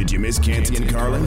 [0.00, 1.22] Did you miss Canty and Carlin?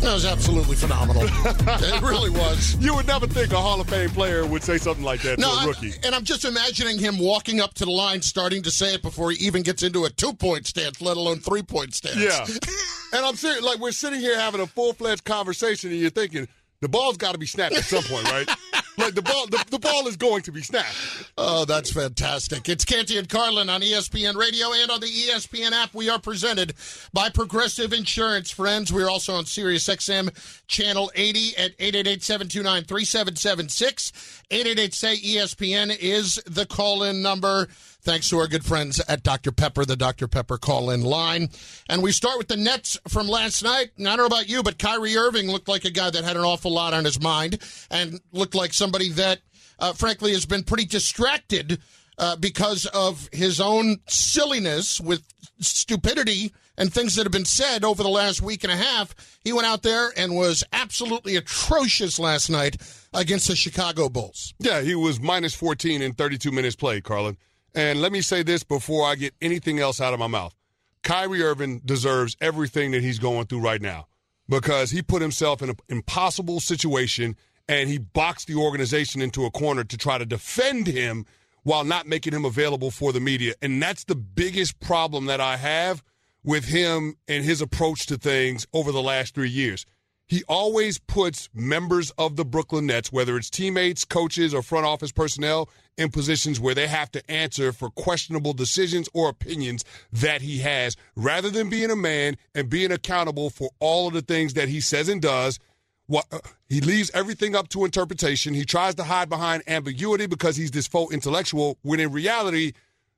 [0.00, 1.24] That was absolutely phenomenal.
[1.26, 2.76] it really was.
[2.80, 5.50] You would never think a Hall of Fame player would say something like that No,
[5.50, 5.92] to a I- rookie.
[6.02, 9.32] and I'm just imagining him walking up to the line, starting to say it before
[9.32, 12.16] he even gets into a two point stance, let alone three point stance.
[12.16, 12.46] Yeah.
[13.18, 13.60] and I'm serious.
[13.62, 16.48] Like, we're sitting here having a full fledged conversation, and you're thinking,
[16.80, 18.48] the ball's got to be snapped at some point, right?
[18.98, 20.94] like, the ball, the, the ball is going to be snapped.
[21.38, 22.68] Oh, that's fantastic.
[22.68, 25.94] It's Canty and Carlin on ESPN Radio and on the ESPN app.
[25.94, 26.74] We are presented
[27.12, 28.92] by Progressive Insurance, friends.
[28.92, 30.30] We're also on Sirius XM
[30.66, 34.42] Channel 80 at 888-729-3776.
[34.50, 37.68] 888-SAY-ESPN is the call-in number.
[38.02, 39.52] Thanks to our good friends at Dr.
[39.52, 40.26] Pepper, the Dr.
[40.26, 41.48] Pepper call-in line.
[41.88, 43.90] And we start with the Nets from last night.
[43.98, 46.42] I don't know about you, but Kyrie Irving looked like a guy that had an
[46.42, 49.40] awful lot on his mind and looked like somebody that
[49.82, 51.80] uh, frankly, has been pretty distracted
[52.16, 55.22] uh, because of his own silliness with
[55.60, 59.14] stupidity and things that have been said over the last week and a half.
[59.42, 62.76] He went out there and was absolutely atrocious last night
[63.12, 64.54] against the Chicago Bulls.
[64.58, 67.36] Yeah, he was minus 14 in 32 minutes played, Carlin.
[67.74, 70.54] And let me say this before I get anything else out of my mouth.
[71.02, 74.06] Kyrie Irving deserves everything that he's going through right now
[74.48, 77.36] because he put himself in an impossible situation
[77.68, 81.24] and he boxed the organization into a corner to try to defend him
[81.62, 83.54] while not making him available for the media.
[83.62, 86.02] And that's the biggest problem that I have
[86.44, 89.86] with him and his approach to things over the last three years.
[90.28, 95.12] He always puts members of the Brooklyn Nets, whether it's teammates, coaches, or front office
[95.12, 100.58] personnel, in positions where they have to answer for questionable decisions or opinions that he
[100.60, 104.68] has, rather than being a man and being accountable for all of the things that
[104.68, 105.58] he says and does.
[106.06, 108.54] What, uh, he leaves everything up to interpretation.
[108.54, 112.72] He tries to hide behind ambiguity because he's this faux intellectual, when in reality,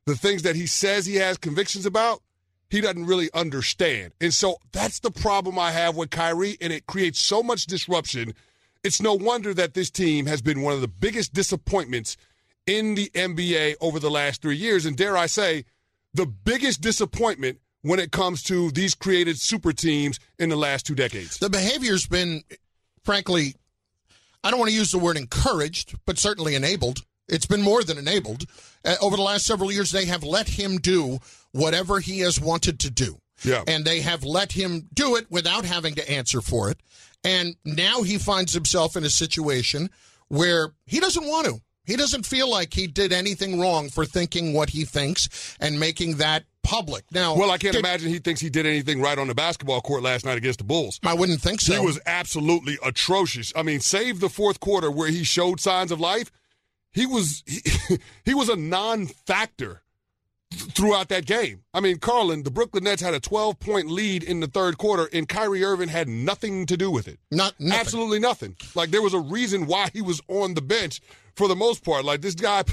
[0.05, 2.21] the things that he says he has convictions about,
[2.69, 4.13] he doesn't really understand.
[4.19, 8.33] And so that's the problem I have with Kyrie, and it creates so much disruption.
[8.83, 12.17] It's no wonder that this team has been one of the biggest disappointments
[12.65, 14.85] in the NBA over the last three years.
[14.85, 15.65] And dare I say,
[16.13, 20.95] the biggest disappointment when it comes to these created super teams in the last two
[20.95, 21.37] decades.
[21.37, 22.43] The behavior's been,
[23.03, 23.55] frankly,
[24.43, 27.03] I don't want to use the word encouraged, but certainly enabled.
[27.27, 28.45] It's been more than enabled.
[28.83, 31.19] Uh, over the last several years, they have let him do
[31.55, 33.17] whatever he has wanted to do.
[33.43, 33.63] Yeah.
[33.67, 36.79] And they have let him do it without having to answer for it.
[37.23, 39.89] And now he finds himself in a situation
[40.27, 41.61] where he doesn't want to.
[41.85, 46.17] He doesn't feel like he did anything wrong for thinking what he thinks and making
[46.17, 47.05] that public.
[47.11, 49.81] Now, Well, I can't did- imagine he thinks he did anything right on the basketball
[49.81, 50.99] court last night against the Bulls.
[51.03, 51.73] I wouldn't think so.
[51.79, 53.53] He was absolutely atrocious.
[53.55, 56.31] I mean, save the fourth quarter where he showed signs of life.
[56.91, 57.61] He was he,
[58.25, 59.81] he was a non-factor
[60.55, 61.63] throughout that game.
[61.73, 65.27] I mean, Carlin, the Brooklyn Nets had a 12-point lead in the third quarter, and
[65.27, 67.19] Kyrie Irving had nothing to do with it.
[67.31, 67.79] Not nothing.
[67.79, 68.55] Absolutely nothing.
[68.73, 71.01] Like there was a reason why he was on the bench
[71.35, 72.05] for the most part.
[72.05, 72.63] Like this guy,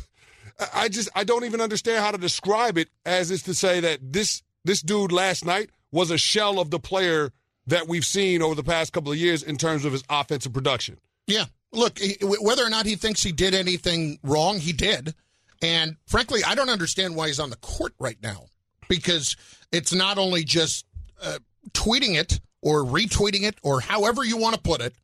[0.74, 4.12] I just I don't even understand how to describe it as is to say that
[4.12, 7.32] this this dude last night was a shell of the player
[7.66, 10.98] that we've seen over the past couple of years in terms of his offensive production.
[11.26, 11.44] Yeah.
[11.72, 15.14] Look, whether or not he thinks he did anything wrong, he did.
[15.62, 18.46] And frankly, I don't understand why he's on the court right now
[18.88, 19.36] because
[19.70, 20.84] it's not only just
[21.22, 21.38] uh,
[21.70, 24.94] tweeting it or retweeting it or however you want to put it,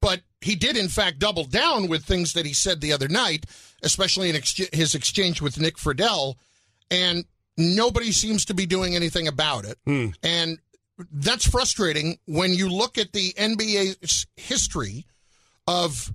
[0.00, 3.46] but he did, in fact, double down with things that he said the other night,
[3.84, 6.34] especially in ex- his exchange with Nick Friedell.
[6.90, 7.24] And
[7.56, 9.78] nobody seems to be doing anything about it.
[10.24, 10.58] And
[11.12, 15.06] that's frustrating when you look at the NBA's history
[15.68, 16.12] of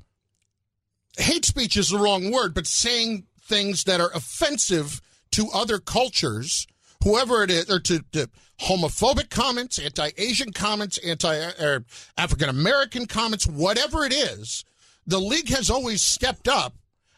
[1.18, 6.68] hate speech is the wrong word, but saying things that are offensive to other cultures,
[7.04, 8.30] whoever it is, or to, to
[8.62, 14.64] homophobic comments, anti-Asian comments, anti-African American comments, whatever it is,
[15.06, 16.74] the league has always stepped up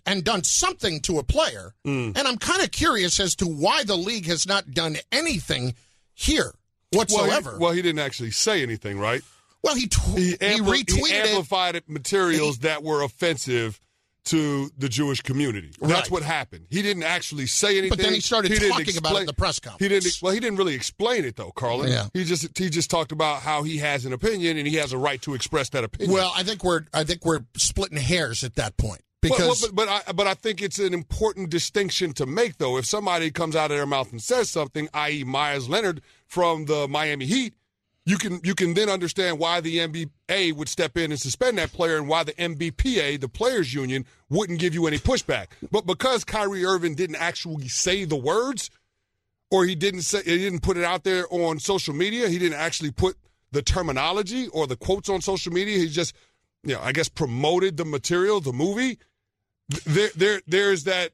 [0.06, 1.73] and done something to a player.
[1.85, 2.18] Mm.
[2.18, 5.75] And I'm kind of curious as to why the league has not done anything
[6.13, 6.53] here
[6.91, 7.54] Well, whatsoever.
[7.54, 9.21] he, well, he didn't actually say anything, right?
[9.62, 11.25] Well, he tw- he, ampli- retweeted he it.
[11.27, 13.80] amplified materials that were offensive
[14.25, 15.71] to the Jewish community.
[15.81, 16.68] That's what happened.
[16.69, 17.89] He didn't actually say anything.
[17.89, 19.81] But then he started didn't talking about it at the press conference.
[19.81, 20.19] He didn't.
[20.21, 21.92] Well, he didn't really explain it though, Carlin.
[21.92, 22.07] Yeah.
[22.13, 24.98] He just he just talked about how he has an opinion and he has a
[24.98, 26.13] right to express that opinion.
[26.13, 29.62] Well, I think we're I think we're splitting hairs at that point Well, well, because
[29.71, 32.77] but but I, but I think it's an important distinction to make, though.
[32.77, 36.88] If somebody comes out of their mouth and says something, i.e., Meyers Leonard from the
[36.88, 37.54] Miami Heat,
[38.09, 41.71] you can you can then understand why the NBA would step in and suspend that
[41.71, 45.47] player, and why the NBPA, the players' union, wouldn't give you any pushback.
[45.71, 48.71] But because Kyrie Irving didn't actually say the words,
[49.51, 52.29] or he didn't say he didn't put it out there on social media.
[52.29, 53.15] He didn't actually put
[53.51, 55.77] the terminology or the quotes on social media.
[55.77, 56.15] He just,
[56.63, 58.97] you know, I guess promoted the material, the movie.
[59.85, 61.11] There, there, there's that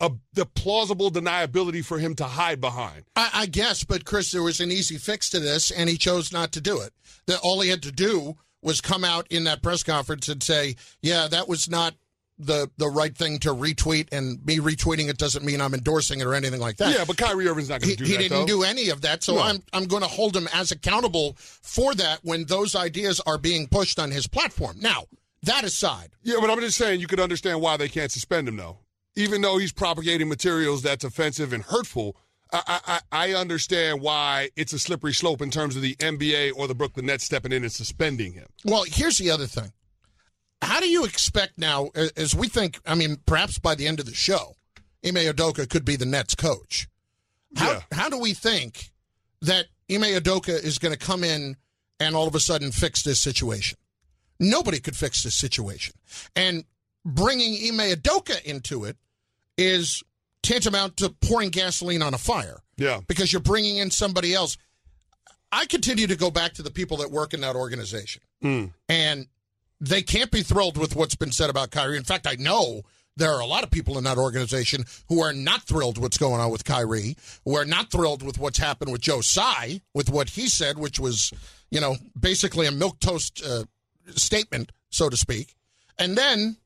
[0.00, 3.04] a, the plausible deniability for him to hide behind.
[3.14, 6.32] I, I, guess, but Chris, there was an easy fix to this, and he chose
[6.32, 6.92] not to do it.
[7.26, 10.76] That all he had to do was come out in that press conference and say,
[11.00, 11.94] "Yeah, that was not
[12.38, 16.26] the the right thing to retweet, and me retweeting it doesn't mean I'm endorsing it
[16.26, 18.22] or anything like that." Yeah, but Kyrie Irving's not going to do he, that.
[18.22, 18.60] He didn't though.
[18.60, 19.42] do any of that, so no.
[19.42, 23.66] I'm I'm going to hold him as accountable for that when those ideas are being
[23.68, 24.76] pushed on his platform.
[24.80, 25.04] Now,
[25.44, 28.56] that aside, yeah, but I'm just saying you could understand why they can't suspend him
[28.56, 28.78] though,
[29.16, 32.16] even though he's propagating materials that's offensive and hurtful.
[32.52, 36.68] I, I, I understand why it's a slippery slope in terms of the NBA or
[36.68, 38.46] the Brooklyn Nets stepping in and suspending him.
[38.64, 39.72] Well, here's the other thing.
[40.62, 44.06] How do you expect now, as we think, I mean, perhaps by the end of
[44.06, 44.54] the show,
[45.04, 46.88] Ime Udoka could be the Nets coach.
[47.56, 47.80] How, yeah.
[47.92, 48.90] how do we think
[49.42, 51.56] that Ime Udoka is going to come in
[51.98, 53.78] and all of a sudden fix this situation?
[54.38, 55.94] Nobody could fix this situation.
[56.34, 56.64] And
[57.04, 58.96] bringing Ime Udoka into it
[59.56, 60.02] is
[60.42, 62.60] tantamount to pouring gasoline on a fire.
[62.76, 63.00] Yeah.
[63.06, 64.56] Because you're bringing in somebody else.
[65.50, 68.22] I continue to go back to the people that work in that organization.
[68.42, 68.72] Mm.
[68.88, 69.26] And
[69.80, 71.96] they can't be thrilled with what's been said about Kyrie.
[71.96, 72.82] In fact, I know
[73.16, 76.40] there are a lot of people in that organization who are not thrilled what's going
[76.40, 80.30] on with Kyrie, who are not thrilled with what's happened with Joe Tsai, with what
[80.30, 81.32] he said, which was,
[81.70, 83.64] you know, basically a milk toast uh,
[84.10, 85.54] statement, so to speak.
[85.98, 86.56] And then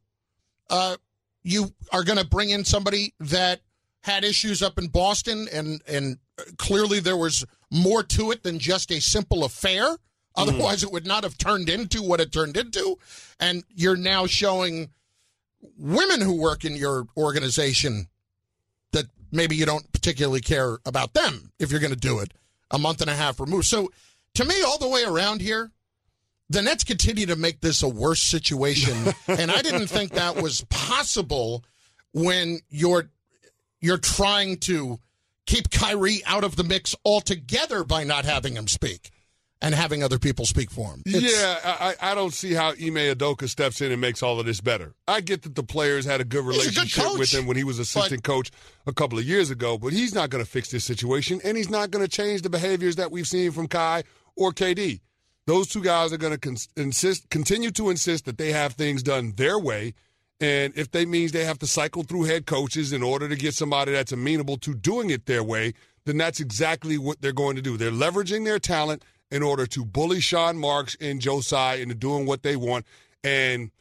[0.68, 0.96] uh,
[1.42, 3.60] you are going to bring in somebody that
[4.02, 6.18] had issues up in Boston, and and
[6.56, 9.84] clearly there was more to it than just a simple affair.
[9.84, 10.42] Mm-hmm.
[10.42, 10.84] Otherwise, mm.
[10.84, 12.98] it would not have turned into what it turned into.
[13.38, 14.90] And you're now showing
[15.76, 18.08] women who work in your organization
[18.92, 22.32] that maybe you don't particularly care about them if you're going to do it
[22.70, 23.66] a month and a half removed.
[23.66, 23.90] So,
[24.34, 25.72] to me, all the way around here,
[26.50, 30.64] the Nets continue to make this a worse situation, and I didn't think that was
[30.68, 31.64] possible
[32.12, 33.08] when you're
[33.80, 34.98] you're trying to
[35.46, 39.10] keep Kyrie out of the mix altogether by not having him speak
[39.62, 41.02] and having other people speak for him.
[41.06, 44.46] It's, yeah, I, I don't see how Ime Udoka steps in and makes all of
[44.46, 44.94] this better.
[45.06, 47.64] I get that the players had a good relationship a good with him when he
[47.64, 48.50] was assistant but, coach
[48.86, 51.70] a couple of years ago, but he's not going to fix this situation, and he's
[51.70, 54.02] not going to change the behaviors that we've seen from Kai
[54.34, 55.00] or KD.
[55.50, 59.02] Those two guys are going to con- insist, continue to insist that they have things
[59.02, 59.94] done their way.
[60.40, 63.54] And if they means they have to cycle through head coaches in order to get
[63.54, 65.74] somebody that's amenable to doing it their way,
[66.06, 67.76] then that's exactly what they're going to do.
[67.76, 72.44] They're leveraging their talent in order to bully Sean Marks and Tsai into doing what
[72.44, 72.86] they want.
[73.24, 73.72] And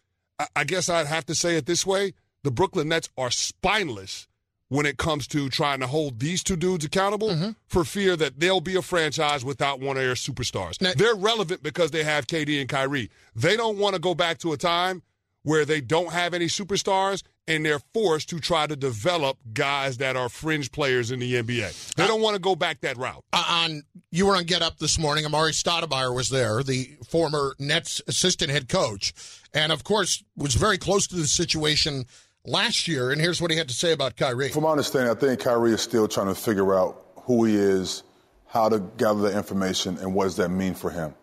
[0.56, 4.28] I guess I'd have to say it this way: the Brooklyn Nets are spineless
[4.70, 7.52] when it comes to trying to hold these two dudes accountable mm-hmm.
[7.68, 10.80] for fear that they'll be a franchise without one of their superstars.
[10.82, 13.10] Now, They're relevant because they have KD and Kyrie.
[13.36, 15.02] They don't want to go back to a time
[15.44, 20.16] where they don't have any superstars and they're forced to try to develop guys that
[20.16, 21.96] are fringe players in the NBA.
[21.96, 23.24] They don't want to go back that route.
[23.34, 23.82] On
[24.12, 25.26] you were on Get Up this morning.
[25.26, 29.14] Amar'e Stoudemire was there, the former Nets assistant head coach,
[29.54, 32.06] and of course was very close to the situation
[32.50, 34.50] last year, and here's what he had to say about Kyrie.
[34.50, 38.04] From my understanding, I think Kyrie is still trying to figure out who he is,
[38.48, 41.14] how to gather the information, and what does that mean for him.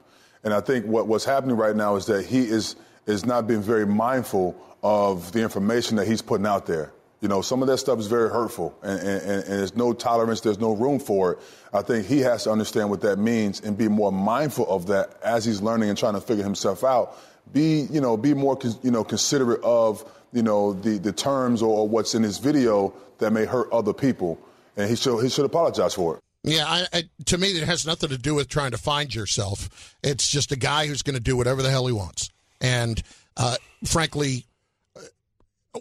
[0.44, 3.62] And I think what, what's happening right now is that he is is not being
[3.62, 6.92] very mindful of the information that he's putting out there.
[7.20, 10.40] You know, some of that stuff is very hurtful, and, and, and, there's no tolerance,
[10.40, 11.38] there's no room for it.
[11.72, 15.20] I think he has to understand what that means and be more mindful of that
[15.24, 17.16] as he's learning and trying to figure himself out.
[17.52, 20.04] Be, you know, be more, you know, considerate of
[20.36, 24.38] you know, the, the terms or what's in his video that may hurt other people.
[24.76, 26.22] And he should, he should apologize for it.
[26.42, 29.96] Yeah, I, I, to me, it has nothing to do with trying to find yourself.
[30.02, 32.30] It's just a guy who's going to do whatever the hell he wants.
[32.60, 33.02] And
[33.38, 34.44] uh, frankly,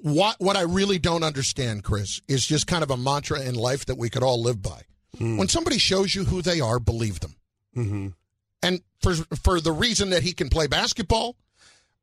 [0.01, 3.85] what what I really don't understand, Chris, is just kind of a mantra in life
[3.87, 4.81] that we could all live by.
[5.17, 5.37] Mm.
[5.37, 7.35] When somebody shows you who they are, believe them.
[7.75, 8.07] Mm-hmm.
[8.63, 11.35] And for for the reason that he can play basketball,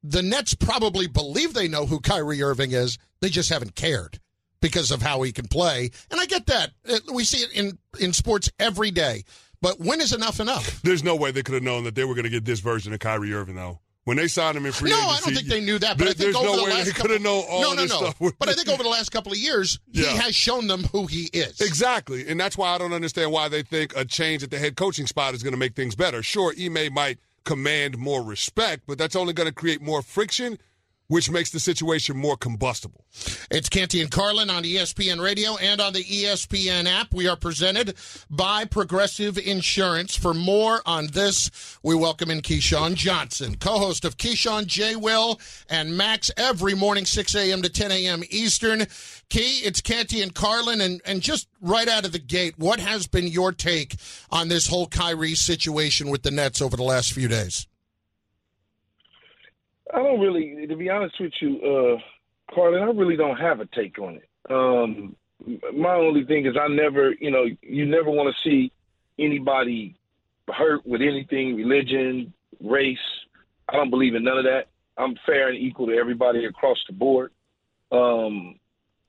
[0.02, 2.98] the Nets probably believe they know who Kyrie Irving is.
[3.20, 4.20] They just haven't cared
[4.60, 5.90] because of how he can play.
[6.10, 6.70] And I get that.
[6.88, 9.24] Uh, we see it in, in sports every day.
[9.60, 10.82] But when is enough enough?
[10.84, 12.92] There's no way they could have known that they were going to get this version
[12.92, 13.80] of Kyrie Irving, though.
[14.04, 15.96] When they signed him in free no, agency, I don't think they knew that.
[15.96, 17.86] But there, I think over no the last couple, known all no, no, no.
[17.86, 18.16] stuff.
[18.36, 20.08] but I think over the last couple of years, yeah.
[20.08, 21.60] he has shown them who he is.
[21.60, 24.74] Exactly, and that's why I don't understand why they think a change at the head
[24.74, 26.20] coaching spot is going to make things better.
[26.20, 30.58] Sure, Ime might command more respect, but that's only going to create more friction
[31.12, 33.04] which makes the situation more combustible.
[33.50, 37.12] It's Canty and Carlin on ESPN Radio and on the ESPN app.
[37.12, 37.96] We are presented
[38.30, 40.16] by Progressive Insurance.
[40.16, 41.50] For more on this,
[41.82, 44.96] we welcome in Keyshawn Johnson, co-host of Keyshawn J.
[44.96, 45.38] Will
[45.68, 47.60] and Max every morning, 6 a.m.
[47.60, 48.22] to 10 a.m.
[48.30, 48.86] Eastern.
[49.28, 53.06] Key, it's Canty and Carlin, and, and just right out of the gate, what has
[53.06, 53.96] been your take
[54.30, 57.66] on this whole Kyrie situation with the Nets over the last few days?
[59.92, 63.66] I don't really, to be honest with you, uh, Carlin, I really don't have a
[63.66, 64.28] take on it.
[64.50, 65.16] Um,
[65.74, 68.72] my only thing is I never, you know, you never want to see
[69.18, 69.96] anybody
[70.48, 72.98] hurt with anything, religion, race.
[73.68, 74.68] I don't believe in none of that.
[74.96, 77.32] I'm fair and equal to everybody across the board.
[77.90, 78.58] Um,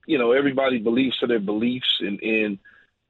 [0.06, 2.60] you know, everybody believes to their beliefs, and, and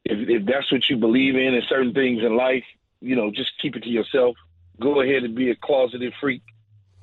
[0.05, 2.65] if, if that's what you believe in and certain things in life,
[3.01, 4.35] you know, just keep it to yourself.
[4.79, 6.41] Go ahead and be a closeted freak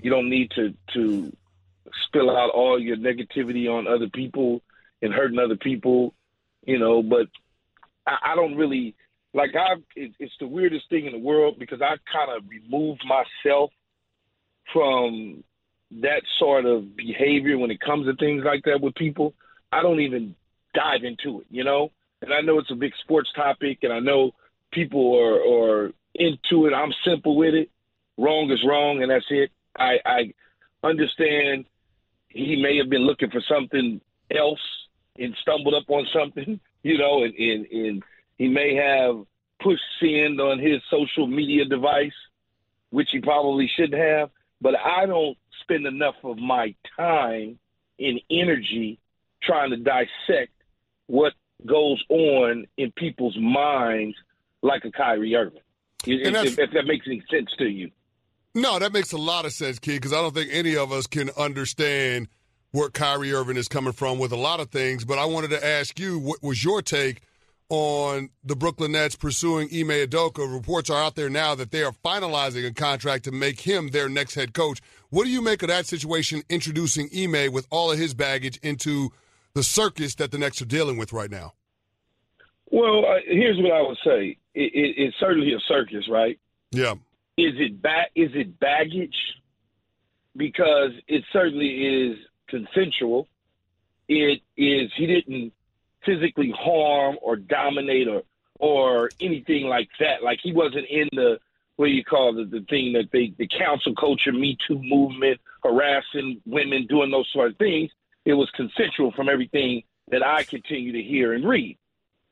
[0.03, 1.33] you don't need to to
[2.07, 4.63] spill out all your negativity on other people
[5.03, 6.15] and hurting other people,
[6.65, 7.03] you know.
[7.03, 7.29] But
[8.07, 8.95] I, I don't really
[9.35, 9.51] like.
[9.55, 13.71] I it, it's the weirdest thing in the world because I kind of removed myself
[14.73, 15.43] from
[16.03, 19.35] that sort of behavior when it comes to things like that with people.
[19.73, 20.35] I don't even
[20.75, 21.91] dive into it, you know.
[22.23, 24.33] And I know it's a big sports topic, and I know
[24.73, 26.75] people are, are into it.
[26.75, 27.71] I'm simple with it.
[28.19, 29.51] Wrong is wrong, and that's it.
[29.79, 30.35] I, I
[30.83, 31.67] understand
[32.29, 34.01] he may have been looking for something
[34.31, 34.61] else
[35.19, 38.03] and stumbled up on something, you know, and, and, and
[38.39, 39.25] he may have
[39.63, 42.13] pushed send on his social media device,
[42.91, 44.31] which he probably shouldn't have.
[44.61, 47.59] But I don't spend enough of my time
[47.99, 48.99] and energy
[49.43, 50.53] trying to dissect
[51.07, 51.33] what
[51.67, 54.17] goes on in people's minds
[54.63, 55.61] like a Kyrie Irving.
[56.07, 57.91] If, if, that makes any sense to you.
[58.55, 61.07] No, that makes a lot of sense, Key, because I don't think any of us
[61.07, 62.29] can understand
[62.73, 65.05] where Kyrie Irving is coming from with a lot of things.
[65.05, 67.23] But I wanted to ask you, what was your take
[67.69, 70.53] on the Brooklyn Nets pursuing Ime Udoka?
[70.53, 74.09] Reports are out there now that they are finalizing a contract to make him their
[74.09, 74.81] next head coach.
[75.11, 79.11] What do you make of that situation, introducing Ime with all of his baggage into
[79.55, 81.55] the circus that the Nets are dealing with right now?
[82.73, 84.37] Well, uh, here's what I would say.
[84.55, 86.39] It, it, it's certainly a circus, right?
[86.71, 86.95] Yeah.
[87.41, 89.17] Is it ba- Is it baggage?
[90.37, 92.19] Because it certainly is
[92.49, 93.29] consensual.
[94.09, 94.91] It is.
[94.97, 95.53] He didn't
[96.05, 98.23] physically harm or dominate or
[98.59, 100.23] or anything like that.
[100.23, 101.39] Like he wasn't in the
[101.77, 105.41] what do you call it, the thing that they the council culture, Me Too movement,
[105.65, 107.91] harassing women, doing those sort of things.
[108.27, 111.79] It was consensual from everything that I continue to hear and read.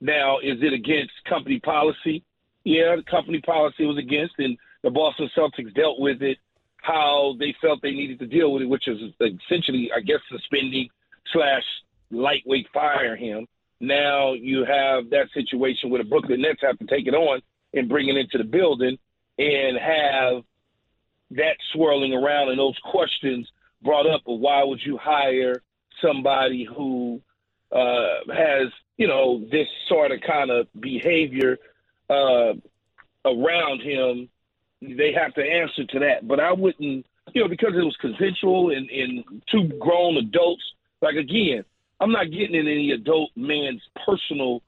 [0.02, 2.24] Now, is it against company policy?
[2.64, 6.38] Yeah, the company policy was against, and the Boston Celtics dealt with it
[6.80, 10.88] how they felt they needed to deal with it, which is essentially, I guess, suspending
[11.32, 11.64] slash
[12.10, 13.46] lightweight fire him.
[13.80, 17.40] Now you have that situation where the Brooklyn Nets have to take it on
[17.74, 18.98] and bring it into the building
[19.38, 20.42] and have
[21.32, 23.48] that swirling around and those questions
[23.82, 25.62] brought up of why would you hire
[26.02, 27.20] somebody who
[27.70, 31.58] uh, has, you know, this sort of kind of behavior
[32.08, 32.54] uh,
[33.24, 34.28] around him
[34.80, 36.26] they have to answer to that.
[36.26, 40.62] But I wouldn't, you know, because it was consensual and, and two grown adults.
[41.02, 41.64] Like again,
[42.00, 44.62] I'm not getting in any adult man's personal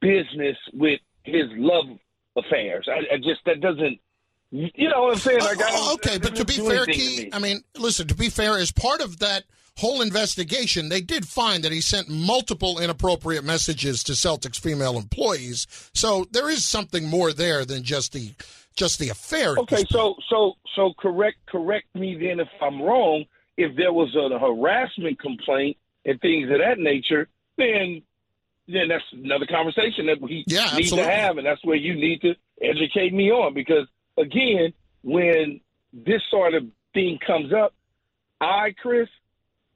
[0.00, 1.86] business with his love
[2.36, 2.88] affairs.
[2.88, 3.98] I, I just that doesn't.
[4.50, 5.40] You know what I'm saying?
[5.40, 8.06] Like, oh, okay, but to be fair, Key, I mean, listen.
[8.06, 9.42] To be fair, as part of that
[9.78, 15.66] whole investigation, they did find that he sent multiple inappropriate messages to Celtics female employees.
[15.94, 18.32] So there is something more there than just the
[18.76, 19.56] just the affair.
[19.58, 23.24] Okay, so so so correct correct me then if I'm wrong.
[23.56, 28.02] If there was a harassment complaint and things of that nature, then
[28.66, 31.04] then that's another conversation that we yeah, need absolutely.
[31.04, 33.54] to have, and that's where you need to educate me on.
[33.54, 33.86] Because
[34.18, 35.60] again, when
[35.92, 36.64] this sort of
[36.94, 37.74] thing comes up,
[38.40, 39.08] I, Chris,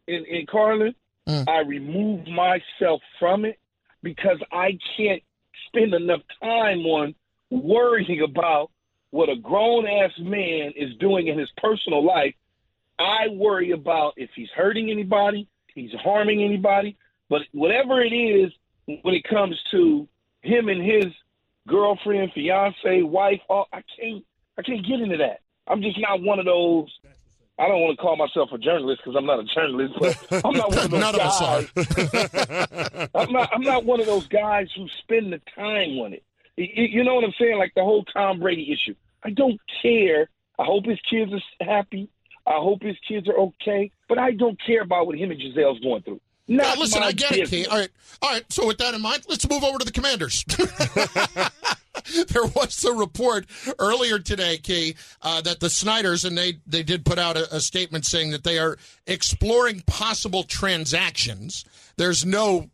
[0.07, 0.95] in, in Carlin,
[1.29, 1.49] mm.
[1.49, 3.59] I remove myself from it
[4.03, 5.23] because I can't
[5.67, 7.15] spend enough time on
[7.51, 8.71] worrying about
[9.11, 12.35] what a grown ass man is doing in his personal life,
[12.99, 16.97] I worry about if he's hurting anybody, he's harming anybody.
[17.31, 18.53] But whatever it is,
[18.87, 20.09] when it comes to
[20.43, 21.07] him and his
[21.67, 24.25] girlfriend, fiance, wife, oh, I can't,
[24.59, 25.41] I can't get into that.
[25.67, 26.89] I'm just not one of those.
[27.59, 30.55] I don't want to call myself a journalist because I'm not a journalist, but I'm
[30.55, 31.69] not one of those None guys.
[31.77, 33.51] Of I'm not.
[33.53, 36.23] I'm not one of those guys who spend the time on it.
[36.59, 37.59] You know what I'm saying?
[37.59, 38.95] Like the whole Tom Brady issue.
[39.23, 40.29] I don't care.
[40.59, 42.09] I hope his kids are happy.
[42.47, 45.81] I hope his kids are okay, but I don't care about what him and Gisele's
[45.81, 46.21] going through.
[46.49, 47.53] Not listen, I get business.
[47.53, 47.67] it, Key.
[47.67, 47.91] All right,
[48.23, 48.45] all right.
[48.51, 50.45] So with that in mind, let's move over to the Commanders.
[52.29, 53.47] there was a report
[53.79, 57.61] earlier today, Key, uh, that the Snyders and they they did put out a, a
[57.61, 61.67] statement saying that they are exploring possible transactions.
[61.99, 62.71] There's no,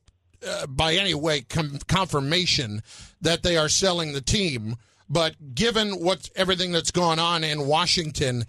[0.47, 2.83] uh, by any way, com- confirmation
[3.21, 4.77] that they are selling the team.
[5.09, 8.45] But given what everything that's gone on in Washington,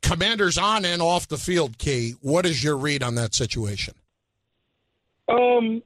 [0.00, 3.94] Commanders on and off the field, Key, what is your read on that situation?
[5.28, 5.82] Um,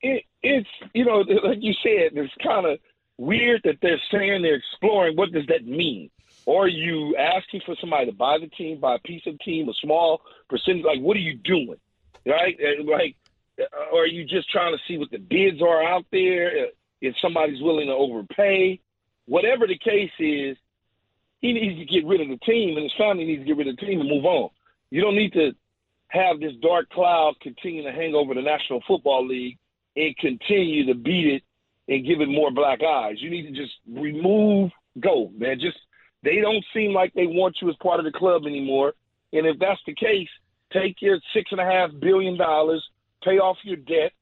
[0.00, 2.78] it, it's you know, like you said, it's kind of
[3.18, 5.16] weird that they're saying they're exploring.
[5.16, 6.10] What does that mean?
[6.46, 9.44] Or are you asking for somebody to buy the team, buy a piece of the
[9.44, 10.84] team, a small percentage?
[10.84, 11.76] Like, what are you doing?
[12.26, 12.56] Right?
[12.84, 13.16] Like,
[13.92, 16.48] or are you just trying to see what the bids are out there?
[16.48, 18.80] Uh, If somebody's willing to overpay,
[19.26, 20.56] whatever the case is,
[21.40, 23.68] he needs to get rid of the team, and his family needs to get rid
[23.68, 24.50] of the team and move on.
[24.90, 25.52] You don't need to
[26.08, 29.56] have this dark cloud continue to hang over the National Football League
[29.96, 31.42] and continue to beat it
[31.88, 33.16] and give it more black eyes.
[33.20, 35.58] You need to just remove, go, man.
[35.58, 35.78] Just
[36.22, 38.94] they don't seem like they want you as part of the club anymore.
[39.32, 40.28] And if that's the case,
[40.72, 42.84] take your six and a half billion dollars,
[43.22, 44.12] pay off your debt,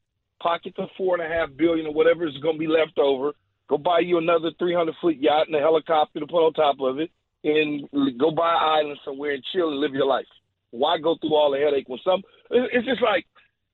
[0.41, 3.33] pocket the four and a half billion or whatever is going to be left over.
[3.69, 6.99] Go buy you another 300 foot yacht and a helicopter to put on top of
[6.99, 7.11] it,
[7.43, 7.87] and
[8.19, 10.25] go buy an island somewhere and chill and live your life.
[10.71, 12.23] Why go through all the headache when some?
[12.49, 13.25] It's just like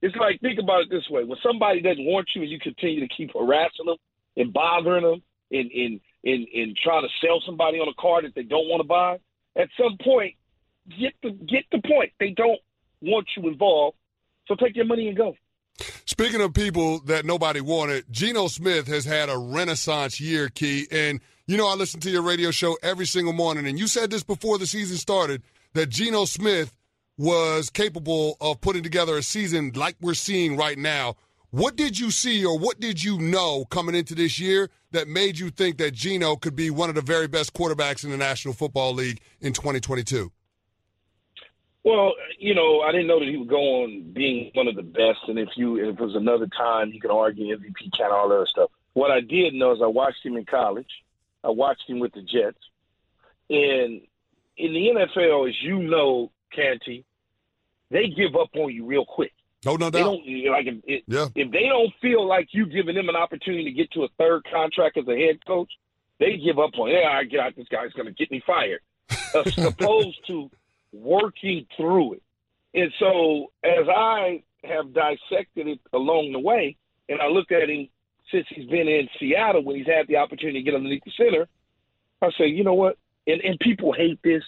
[0.01, 2.99] it's like think about it this way: when somebody doesn't want you and you continue
[2.99, 3.97] to keep harassing them
[4.37, 8.33] and bothering them and and and, and trying to sell somebody on a car that
[8.35, 9.17] they don't want to buy,
[9.55, 10.33] at some point,
[10.99, 12.11] get the get the point.
[12.19, 12.59] They don't
[13.01, 13.97] want you involved,
[14.47, 15.35] so take your money and go.
[16.05, 20.87] Speaking of people that nobody wanted, Geno Smith has had a renaissance year, Key.
[20.91, 24.09] And, you know, I listen to your radio show every single morning, and you said
[24.09, 25.41] this before the season started
[25.73, 26.73] that Geno Smith
[27.17, 31.15] was capable of putting together a season like we're seeing right now.
[31.51, 35.39] What did you see or what did you know coming into this year that made
[35.39, 38.53] you think that Geno could be one of the very best quarterbacks in the National
[38.53, 40.31] Football League in 2022?
[41.85, 44.81] Well, you know, I didn't know that he would go on being one of the
[44.81, 48.27] best, and if you if it was another time, you could argue MVP count all
[48.29, 48.71] that stuff.
[48.93, 50.89] What I did know is I watched him in college.
[51.43, 52.57] I watched him with the Jets,
[53.51, 54.01] and
[54.57, 57.05] in the NFL, as you know, Canty,
[57.91, 59.33] they give up on you real quick.
[59.63, 60.05] No, no They doubt.
[60.25, 61.27] don't like if, if, Yeah.
[61.35, 64.43] if they don't feel like you giving them an opportunity to get to a third
[64.51, 65.71] contract as a head coach,
[66.19, 66.89] they give up on.
[66.89, 67.55] Yeah, I get out.
[67.55, 68.79] This guy's going to get me fired,
[69.35, 70.49] as opposed to
[71.01, 72.23] working through it.
[72.73, 76.75] And so, as I have dissected it along the way,
[77.09, 77.87] and I looked at him
[78.31, 81.47] since he's been in Seattle when he's had the opportunity to get underneath the center,
[82.21, 82.97] I say, you know what?
[83.27, 84.43] And and people hate this.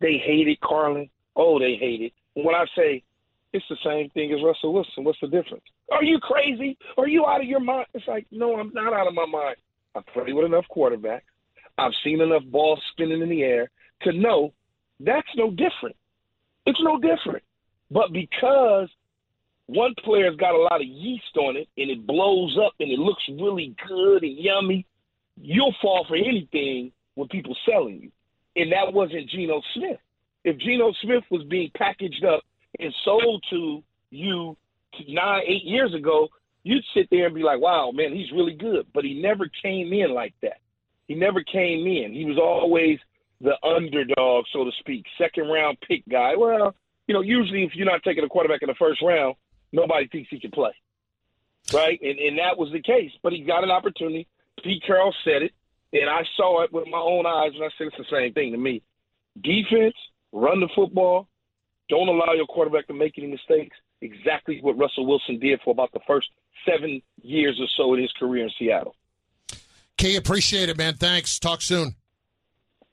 [0.00, 1.08] They hate it, Carlin.
[1.34, 2.12] Oh, they hate it.
[2.34, 3.02] And when I say
[3.52, 5.64] it's the same thing as Russell Wilson, what's the difference?
[5.90, 6.76] Are you crazy?
[6.98, 7.86] Are you out of your mind?
[7.94, 9.56] It's like, no, I'm not out of my mind.
[9.94, 11.22] I've played with enough quarterbacks.
[11.78, 13.70] I've seen enough balls spinning in the air
[14.02, 14.52] to know
[15.00, 15.96] that's no different.
[16.66, 17.44] It's no different.
[17.90, 18.88] But because
[19.66, 22.98] one player's got a lot of yeast on it and it blows up and it
[22.98, 24.86] looks really good and yummy,
[25.40, 28.10] you'll fall for anything when people selling you.
[28.56, 29.98] And that wasn't Geno Smith.
[30.44, 32.42] If Geno Smith was being packaged up
[32.78, 34.56] and sold to you
[35.08, 36.28] nine, eight years ago,
[36.62, 38.86] you'd sit there and be like, wow, man, he's really good.
[38.94, 40.58] But he never came in like that.
[41.08, 42.12] He never came in.
[42.12, 42.98] He was always
[43.40, 46.34] the underdog, so to speak, second round pick guy.
[46.36, 46.74] Well,
[47.06, 49.36] you know, usually if you're not taking a quarterback in the first round,
[49.72, 50.72] nobody thinks he can play.
[51.72, 52.00] Right?
[52.00, 53.12] And and that was the case.
[53.22, 54.26] But he got an opportunity.
[54.62, 55.52] Pete Carroll said it,
[55.92, 58.52] and I saw it with my own eyes, and I said it's the same thing
[58.52, 58.82] to me.
[59.40, 59.94] Defense,
[60.32, 61.28] run the football,
[61.88, 63.76] don't allow your quarterback to make any mistakes.
[64.00, 66.28] Exactly what Russell Wilson did for about the first
[66.68, 68.94] seven years or so in his career in Seattle.
[69.96, 70.94] Key, appreciate it, man.
[70.94, 71.38] Thanks.
[71.38, 71.94] Talk soon.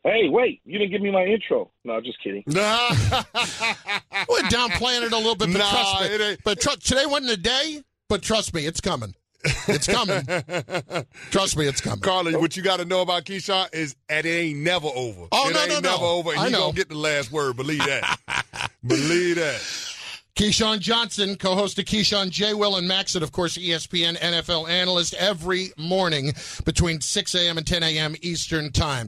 [0.03, 1.71] Hey, wait, you didn't give me my intro.
[1.85, 2.43] No, just kidding.
[2.47, 2.89] Nah.
[4.29, 6.07] We're downplaying it a little bit, but Nah, trust me.
[6.07, 6.43] it ain't.
[6.43, 9.15] But tr- today wasn't a day, but trust me, it's coming.
[9.67, 10.25] It's coming.
[11.31, 11.99] trust me, it's coming.
[12.01, 15.27] Carly, what you got to know about Keyshawn is that it ain't never over.
[15.31, 15.91] Oh, it no, ain't no, no.
[15.91, 16.71] never over, and I you know.
[16.73, 17.55] get the last word.
[17.55, 18.19] Believe that.
[18.85, 19.61] Believe that.
[20.35, 22.53] Keyshawn Johnson, co-host of Keyshawn J.
[22.55, 26.33] Will and Max, and of course ESPN NFL analyst every morning
[26.65, 27.57] between 6 a.m.
[27.57, 28.15] and 10 a.m.
[28.21, 29.07] Eastern Time.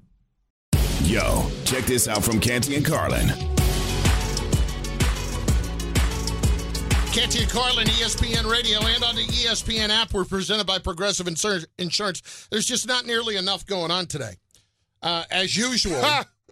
[1.11, 3.27] Yo, check this out from Canty and Carlin.
[7.11, 12.47] Canty and Carlin, ESPN Radio, and on the ESPN app, we're presented by Progressive Insurance.
[12.49, 14.37] There's just not nearly enough going on today.
[15.03, 16.01] Uh, as usual,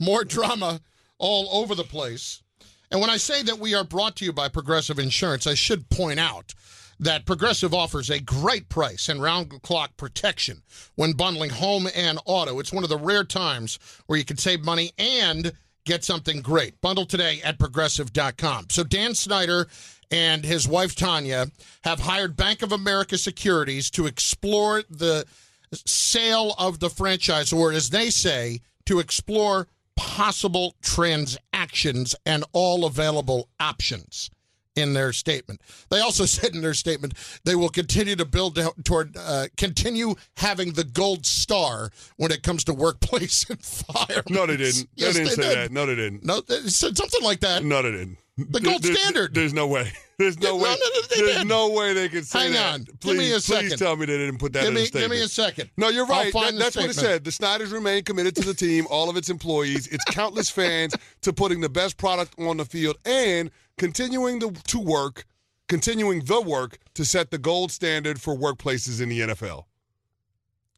[0.02, 0.82] more drama
[1.20, 2.44] all over the place.
[2.92, 5.90] And when I say that we are brought to you by Progressive Insurance, I should
[5.90, 6.54] point out
[7.00, 10.62] that Progressive offers a great price and round the clock protection
[10.96, 12.60] when bundling home and auto.
[12.60, 15.54] It's one of the rare times where you can save money and
[15.86, 16.80] get something great.
[16.82, 18.68] Bundle today at progressive.com.
[18.70, 19.68] So Dan Snyder
[20.12, 21.48] and his wife Tanya
[21.84, 25.26] have hired Bank of America Securities to explore the
[25.74, 33.48] sale of the franchise, or as they say, to explore possible transactions and all available
[33.60, 34.32] options
[34.80, 35.62] in their statement.
[35.90, 37.14] They also said in their statement
[37.46, 42.64] they will continue to build toward uh, continue having the gold star when it comes
[42.66, 44.24] to workplace and fire.
[44.30, 44.88] No, they didn't.
[44.96, 45.58] Yes, they didn't they say did.
[45.58, 45.72] that.
[45.72, 46.24] No, they didn't.
[46.24, 47.64] No, they said something like that.
[47.64, 48.18] No, they didn't.
[48.38, 49.34] The gold There- there- standard.
[49.34, 49.92] There's no way.
[50.18, 50.64] There's no No, way.
[50.64, 51.48] no, no, they there's didn't.
[51.48, 52.56] no way they could say that.
[52.72, 52.90] Hang that.
[52.92, 52.98] on.
[53.00, 53.70] Give me a second.
[53.70, 55.12] please tell me they didn't put that Give in me, the statement.
[55.14, 55.70] give me a second.
[55.78, 56.32] No, you're right.
[56.34, 57.24] That- that's what it said.
[57.24, 61.32] The Snyders remain committed to the team, all of its employees, its countless fans, to
[61.34, 65.26] putting the best product on the field and continuing the, to work,
[65.68, 69.64] continuing the work to set the gold standard for workplaces in the NFL.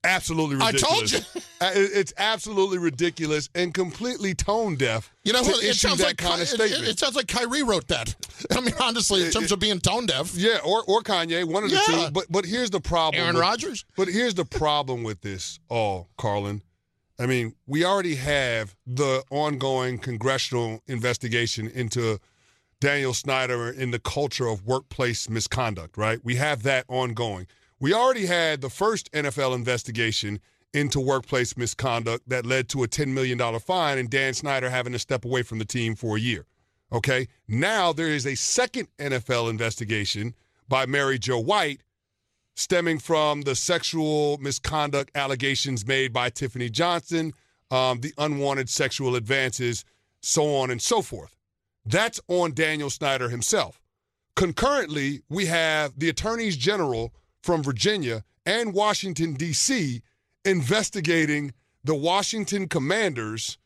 [0.04, 1.48] Absolutely I told ridiculous.
[1.62, 5.14] Uh, It's absolutely ridiculous and completely tone deaf.
[5.24, 5.64] You know to what?
[5.64, 6.60] It sounds like kind of it-.
[6.60, 8.16] It, it sounds like Kyrie wrote that.
[8.50, 10.34] I mean, honestly, in terms of being tone deaf.
[10.34, 12.06] Yeah, or or Kanye, one of the Yeah.
[12.08, 12.12] two.
[12.12, 13.22] But but here's the problem.
[13.22, 13.86] Aaron Rodgers.
[13.96, 16.64] But here's the problem with this, all Carlin.
[17.20, 22.18] I mean, we already have the ongoing congressional investigation into
[22.82, 26.20] Daniel Snyder in the culture of workplace misconduct, right?
[26.24, 27.48] We have that ongoing.
[27.80, 30.40] We already had the first NFL investigation
[30.74, 35.00] into workplace misconduct that led to a $10 million fine and Dan Snyder having to
[35.00, 36.46] step away from the team for a year.
[36.92, 37.28] Okay.
[37.48, 40.34] Now there is a second NFL investigation
[40.68, 41.82] by Mary Jo White
[42.56, 47.34] stemming from the sexual misconduct allegations made by Tiffany Johnston,
[47.70, 49.86] um, the unwanted sexual advances,
[50.22, 51.36] so on and so forth.
[51.86, 53.82] That's on Daniel Snyder himself.
[54.36, 60.02] Concurrently, we have the attorneys general from Virginia and Washington, D.C.,
[60.46, 63.58] investigating the Washington Commanders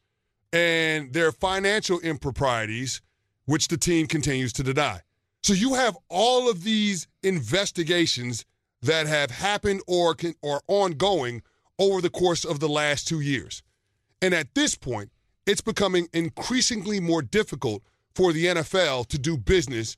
[0.51, 3.01] and their financial improprieties,
[3.45, 5.01] which the team continues to deny.
[5.43, 8.45] So you have all of these investigations
[8.81, 11.41] that have happened or can, ongoing
[11.77, 13.61] over the course of the last two years.
[14.21, 15.11] And at this point,
[15.45, 17.83] it's becoming increasingly more difficult
[18.15, 19.97] for the NFL to do business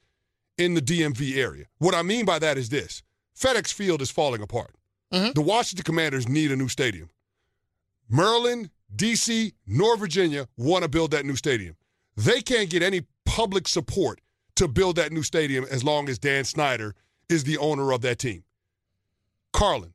[0.58, 1.66] in the DMV area.
[1.78, 3.04] What I mean by that is this
[3.38, 4.76] FedEx Field is falling apart.
[5.14, 5.34] Mm-hmm.
[5.34, 7.10] The Washington Commanders need a new stadium.
[8.10, 11.76] Maryland, D.C., North Virginia want to build that new stadium.
[12.16, 14.20] They can't get any public support
[14.56, 16.96] to build that new stadium as long as Dan Snyder
[17.30, 18.44] is the owner of that team.
[19.54, 19.94] Carlin,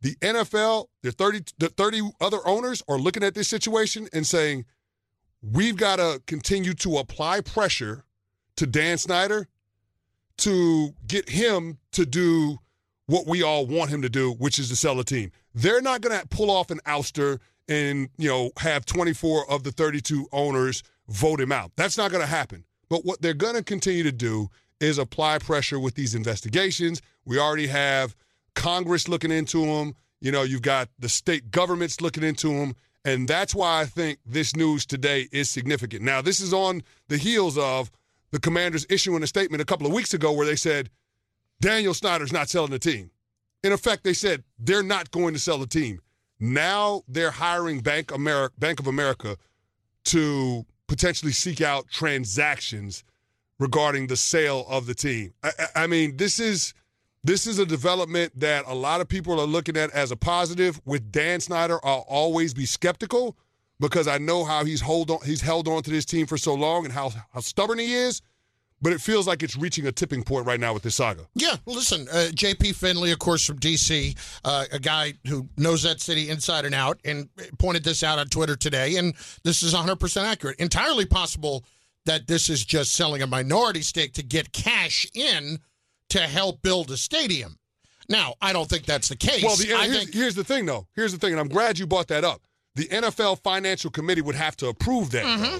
[0.00, 4.66] the NFL, the 30, the 30 other owners are looking at this situation and saying,
[5.52, 8.04] we've got to continue to apply pressure
[8.56, 9.48] to Dan Snyder
[10.38, 12.58] to get him to do
[13.06, 15.30] what we all want him to do, which is to sell a team.
[15.54, 19.72] They're not going to pull off an ouster and, you know, have 24 of the
[19.72, 21.72] 32 owners vote him out.
[21.76, 22.64] That's not going to happen.
[22.88, 24.48] But what they're going to continue to do
[24.80, 27.00] is apply pressure with these investigations.
[27.24, 28.16] We already have
[28.54, 29.94] Congress looking into them.
[30.20, 32.74] You know, you've got the state governments looking into them.
[33.04, 36.02] And that's why I think this news today is significant.
[36.02, 37.90] Now, this is on the heels of
[38.30, 40.90] the commanders issuing a statement a couple of weeks ago where they said
[41.60, 43.10] Daniel Snyder's not selling the team.
[43.62, 46.00] In effect, they said they're not going to sell the team.
[46.40, 49.36] Now they're hiring Bank America, Bank of America
[50.06, 53.04] to potentially seek out transactions
[53.58, 55.32] regarding the sale of the team.
[55.42, 56.74] I, I mean, this is
[57.24, 60.80] this is a development that a lot of people are looking at as a positive.
[60.84, 63.36] With Dan Snyder, I'll always be skeptical
[63.80, 66.54] because I know how he's hold on he's held on to this team for so
[66.54, 68.20] long and how how stubborn he is.
[68.82, 71.26] But it feels like it's reaching a tipping point right now with this saga.
[71.34, 72.74] Yeah, listen, uh, J.P.
[72.74, 77.00] Finley, of course, from D.C., uh, a guy who knows that city inside and out,
[77.02, 78.96] and pointed this out on Twitter today.
[78.96, 80.58] And this is 100% accurate.
[80.58, 81.64] Entirely possible
[82.04, 85.60] that this is just selling a minority stake to get cash in
[86.10, 87.58] to help build a stadium.
[88.08, 89.42] Now, I don't think that's the case.
[89.42, 90.86] Well, the, I here's, think here's the thing, though.
[90.94, 92.42] Here's the thing, and I'm glad you brought that up.
[92.74, 95.58] The NFL Financial Committee would have to approve that, though.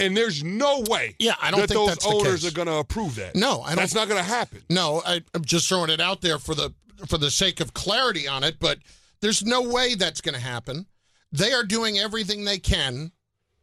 [0.00, 1.14] And there's no way Mm-hmm.
[1.18, 3.34] Yeah, I don't that think those that's owners are going to approve that.
[3.34, 4.62] No, I don't- That's not going to happen.
[4.70, 6.72] No, I, I'm just throwing it out there for the
[7.06, 8.78] for the sake of clarity on it, but
[9.20, 10.86] there's no way that's going to happen.
[11.32, 13.12] They are doing everything they can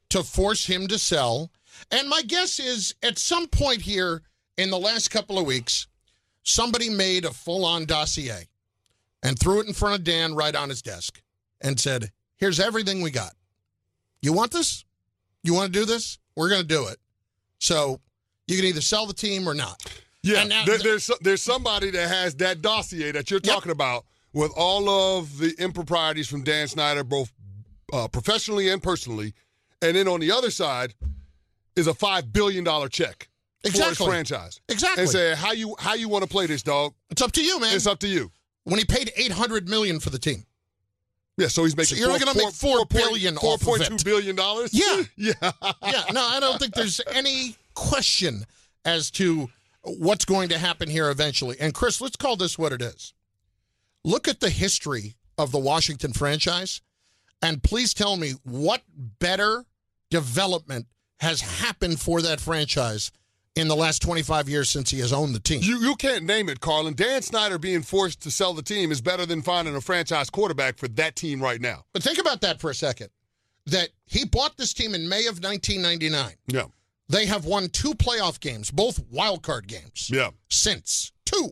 [0.09, 1.51] to force him to sell.
[1.91, 4.21] And my guess is at some point here
[4.57, 5.87] in the last couple of weeks,
[6.45, 8.47] somebody made a full-on dossier
[9.21, 11.21] and threw it in front of Dan right on his desk
[11.59, 13.33] and said, "Here's everything we got.
[14.21, 14.85] You want this?
[15.43, 16.17] You want to do this?
[16.35, 16.97] We're going to do it.
[17.59, 17.99] So
[18.47, 19.81] you can either sell the team or not."
[20.21, 23.53] Yeah, now- there, there's there's somebody that has that dossier that you're Yep.
[23.53, 27.31] talking about with all of the improprieties from Dan Snyder, both
[27.93, 29.33] uh, professionally and personally,
[29.81, 30.93] and then on the other side
[31.75, 33.29] is a five billion dollar check
[33.65, 34.07] for his Exactly.
[34.07, 34.61] franchise.
[34.69, 35.01] Exactly.
[35.03, 36.93] And say how you how you want to play this dog.
[37.09, 37.75] It's up to you, man.
[37.75, 38.31] It's up to you.
[38.63, 40.45] when he paid 800 million for the team.
[41.37, 43.97] Yeah, so he's making So you're four, gonna make four- four billion four point two
[44.05, 44.71] billion dollars.
[44.73, 45.03] Yeah.
[45.17, 45.33] yeah.
[45.83, 48.45] Yeah, no, I don't think there's any question
[48.85, 49.49] as to
[49.83, 51.57] what's going to happen here eventually.
[51.59, 53.13] And Chris, let's call this what it is.
[54.03, 56.81] Look at the history of the Washington franchise
[57.41, 58.81] and please tell me what
[59.19, 59.65] better
[60.09, 60.87] development
[61.19, 63.11] has happened for that franchise
[63.55, 65.61] in the last 25 years since he has owned the team.
[65.63, 66.93] You you can't name it, Carlin.
[66.93, 70.77] Dan Snyder being forced to sell the team is better than finding a franchise quarterback
[70.77, 71.85] for that team right now.
[71.93, 73.09] But think about that for a second.
[73.67, 76.33] That he bought this team in May of 1999.
[76.47, 76.65] Yeah.
[77.07, 80.09] They have won two playoff games, both wild card games.
[80.11, 80.31] Yeah.
[80.49, 81.51] Since two.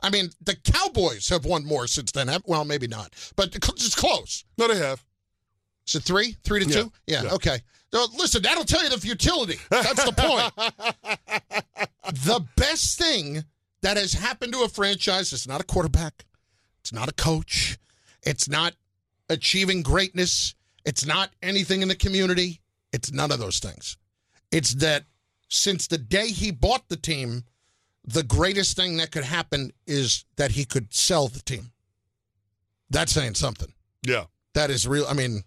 [0.00, 2.30] I mean, the Cowboys have won more since then.
[2.46, 4.44] Well, maybe not, but it's close.
[4.56, 5.04] No, they have.
[5.86, 6.36] Is it three?
[6.44, 6.82] Three to Yeah.
[6.82, 6.92] two?
[7.06, 7.30] Yeah, Yeah.
[7.34, 7.60] okay.
[7.92, 9.56] Listen, that'll tell you the futility.
[9.70, 10.52] That's the point.
[12.24, 13.44] the best thing
[13.82, 16.26] that has happened to a franchise is not a quarterback,
[16.80, 17.78] it's not a coach,
[18.22, 18.74] it's not
[19.30, 22.60] achieving greatness, it's not anything in the community,
[22.92, 23.96] it's none of those things.
[24.50, 25.04] It's that
[25.48, 27.44] since the day he bought the team,
[28.04, 31.72] the greatest thing that could happen is that he could sell the team.
[32.90, 33.72] That's saying something.
[34.02, 34.24] Yeah.
[34.54, 35.06] That is real.
[35.06, 35.42] I mean,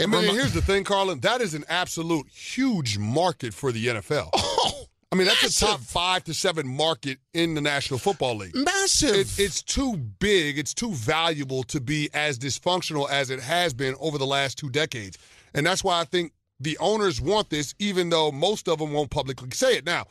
[0.00, 1.20] mean, remi- here's the thing, Carlin.
[1.20, 4.30] That is an absolute huge market for the NFL.
[4.34, 8.54] oh, I mean, that's a top five to seven market in the National Football League.
[8.56, 9.14] massive.
[9.14, 13.94] It, it's too big, it's too valuable to be as dysfunctional as it has been
[14.00, 15.16] over the last two decades.
[15.54, 19.10] And that's why I think the owners want this, even though most of them won't
[19.10, 19.86] publicly say it.
[19.86, 20.06] Now,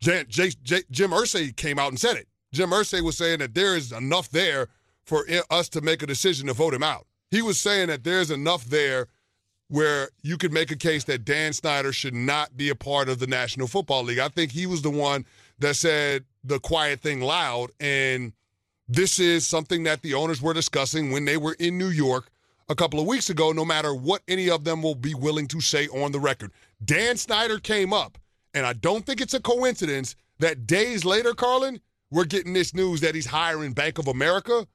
[0.00, 2.28] J- J- J- Jim Irsay came out and said it.
[2.52, 4.68] Jim Irsay was saying that there is enough there
[5.04, 7.06] for i- us to make a decision to vote him out.
[7.30, 9.08] He was saying that there's enough there
[9.68, 13.18] where you could make a case that Dan Snyder should not be a part of
[13.18, 14.18] the National Football League.
[14.18, 15.24] I think he was the one
[15.58, 17.70] that said the quiet thing loud.
[17.80, 18.32] And
[18.88, 22.28] this is something that the owners were discussing when they were in New York
[22.68, 25.60] a couple of weeks ago, no matter what any of them will be willing to
[25.60, 26.52] say on the record.
[26.84, 28.18] Dan Snyder came up,
[28.54, 33.00] and I don't think it's a coincidence that days later, Carlin, we're getting this news
[33.00, 34.66] that he's hiring Bank of America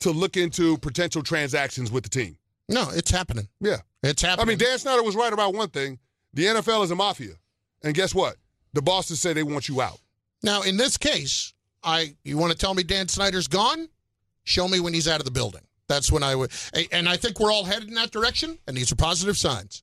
[0.00, 2.36] to look into potential transactions with the team.
[2.68, 3.48] no, it's happening.
[3.60, 3.78] Yeah.
[4.04, 5.98] It's I mean, Dan Snyder was right about one thing.
[6.34, 7.34] The NFL is a mafia.
[7.82, 8.36] And guess what?
[8.72, 9.98] The bosses say they want you out.
[10.42, 13.88] now, in this case, I you want to tell me Dan Snyder's gone?
[14.44, 15.62] Show me when he's out of the building.
[15.88, 16.50] That's when I would.
[16.92, 19.82] And I think we're all headed in that direction, and these are positive signs.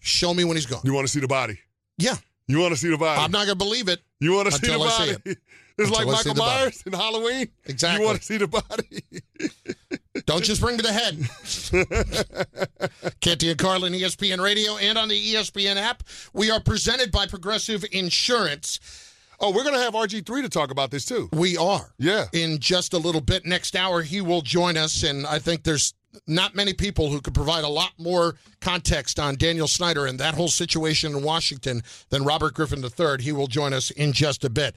[0.00, 0.82] Show me when he's gone.
[0.84, 1.58] You want to see the body.
[1.98, 2.16] Yeah,
[2.46, 3.20] You want to see the body.
[3.20, 4.00] I'm not going to believe it.
[4.20, 5.16] you want to see the see body.
[5.24, 5.38] it.
[5.76, 6.34] It's Until like Michael.
[6.44, 7.48] Myers in Halloween.
[7.64, 8.00] Exactly.
[8.00, 9.02] You want to see the body.
[10.26, 11.18] Don't just bring me the head.
[13.20, 16.04] Canty and Carlin, ESPN Radio, and on the ESPN app.
[16.32, 18.78] We are presented by Progressive Insurance.
[19.40, 21.28] Oh, we're going to have RG3 to talk about this too.
[21.32, 21.92] We are.
[21.98, 22.26] Yeah.
[22.32, 23.44] In just a little bit.
[23.44, 25.02] Next hour, he will join us.
[25.02, 25.94] And I think there's
[26.28, 30.34] not many people who could provide a lot more context on Daniel Snyder and that
[30.34, 33.20] whole situation in Washington than Robert Griffin III.
[33.20, 34.76] He will join us in just a bit.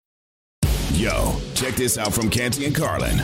[0.93, 3.19] Yo, check this out from Canty and Carlin.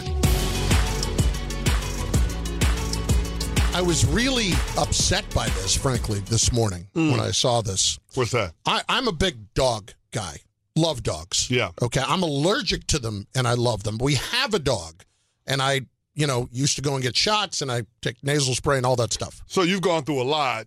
[3.73, 7.11] I was really upset by this, frankly, this morning hmm.
[7.11, 7.99] when I saw this.
[8.15, 8.53] What's that?
[8.65, 10.37] I, I'm a big dog guy.
[10.75, 11.51] Love dogs.
[11.51, 11.69] Yeah.
[11.81, 12.01] Okay.
[12.03, 13.99] I'm allergic to them and I love them.
[13.99, 15.03] We have a dog
[15.45, 15.81] and I,
[16.15, 18.95] you know, used to go and get shots and I take nasal spray and all
[18.95, 20.65] that stuff So you've gone through a lot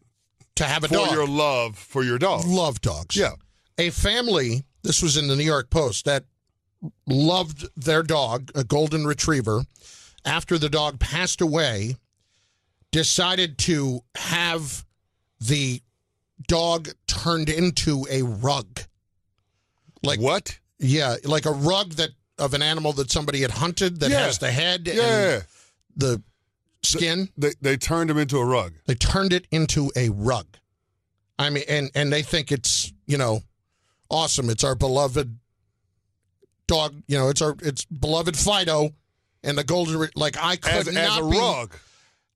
[0.57, 1.13] to have a for dog.
[1.13, 2.45] your love for your dog.
[2.47, 3.17] Love dogs.
[3.17, 3.33] Yeah.
[3.79, 6.25] A family, this was in the New York Post, that
[7.07, 9.63] loved their dog, a golden retriever,
[10.25, 11.97] after the dog passed away,
[12.91, 14.85] decided to have
[15.41, 15.81] the
[16.49, 18.81] dog turned into a rug.
[20.03, 20.59] Like what?
[20.79, 24.21] Yeah, like a rug that of an animal that somebody had hunted that Yeah.
[24.21, 25.35] has the head Yeah.
[25.35, 25.45] and
[25.97, 26.23] the
[26.83, 27.29] skin.
[27.37, 28.73] They they turned him into a rug.
[28.87, 30.47] They turned it into a rug.
[31.39, 33.43] I mean, and and they think it's you know
[34.09, 34.49] awesome.
[34.49, 35.39] It's our beloved
[36.71, 37.03] dog.
[37.07, 38.91] You know, it's our it's beloved Fido
[39.43, 40.09] and the golden.
[40.15, 41.37] Like I could As, as a be.
[41.39, 41.75] rug.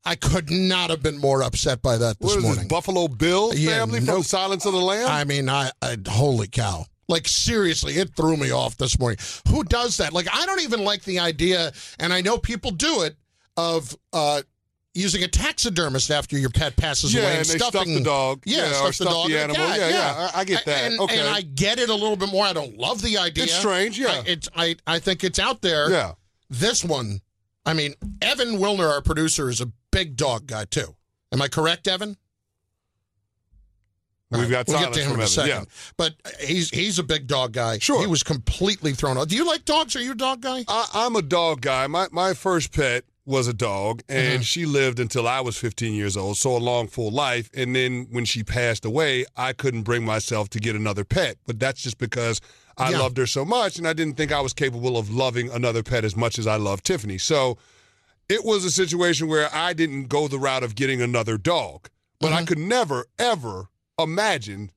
[0.07, 2.59] I could not have been more upset by that this What is morning.
[2.65, 4.23] this, Buffalo Bill Yeah, family from.
[4.23, 5.09] Silence of the Lambs?
[5.09, 6.85] I mean, I, I holy cow.
[7.09, 9.19] Like seriously, it threw me off this morning.
[9.49, 10.13] Who does that?
[10.13, 13.17] Like I don't even like the idea, and I know people do it
[13.57, 14.43] of uh,
[14.95, 18.43] using a taxidermist after your pet passes yeah, away and stuff stuffing the dog.
[18.47, 19.29] Yeah, or stuff the dog.
[19.29, 19.57] the animal.
[19.57, 20.91] cat, Yeah, yeah, I, I get that.
[20.91, 21.19] And, okay.
[21.19, 22.45] and I get it a little bit more.
[22.45, 23.45] I don't love the idea.
[23.45, 24.09] It's strange, yeah.
[24.09, 25.91] I, it's I I think it's out there.
[25.91, 26.13] yeah.
[26.49, 27.21] This one,
[27.67, 30.95] I mean, Evan Wilner, our producer, is a big dog guy too.
[31.33, 32.17] Am I correct, Evan?
[34.31, 35.49] We've got we'll get to him in a second.
[35.49, 35.65] yeah.
[35.97, 37.79] But he's he's a big dog guy.
[37.79, 38.01] Sure.
[38.01, 39.29] He was completely thrown off.
[39.29, 39.95] Do you like dogs?
[39.97, 40.65] Are you a dog guy?
[40.67, 41.87] I, I'm a dog guy.
[41.87, 44.47] My my first pet was a dog, and Mhm.
[44.47, 47.49] she lived until I was 15 years old, so a long, full life.
[47.55, 51.39] And then when she passed away, I couldn't bring myself to get another pet.
[51.47, 52.41] But that's just because
[52.77, 52.99] I Yeah.
[52.99, 56.05] loved her so much, and I didn't think I was capable of loving another pet
[56.05, 57.17] as much as I love Tiffany.
[57.19, 57.57] So
[58.29, 61.89] it was a situation where I didn't go the route of getting another dog,
[62.21, 62.47] but I Mhm.
[62.47, 64.71] could never, ever imagine